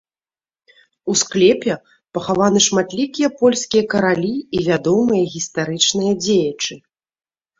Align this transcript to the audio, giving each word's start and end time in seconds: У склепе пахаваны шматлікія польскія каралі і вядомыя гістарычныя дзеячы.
У 1.11 1.15
склепе 1.21 1.73
пахаваны 2.17 2.59
шматлікія 2.67 3.29
польскія 3.41 3.83
каралі 3.93 4.33
і 4.59 4.61
вядомыя 4.71 5.23
гістарычныя 5.37 6.13
дзеячы. 6.25 6.73